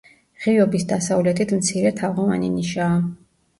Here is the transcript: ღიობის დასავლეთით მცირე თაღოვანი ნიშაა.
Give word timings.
ღიობის 0.45 0.85
დასავლეთით 0.91 1.53
მცირე 1.59 1.93
თაღოვანი 2.01 2.53
ნიშაა. 2.57 3.01